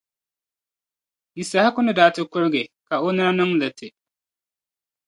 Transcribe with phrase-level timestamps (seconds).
[1.37, 3.87] Yisahaku ni daa ti kurigi, ka o nina niŋ liti.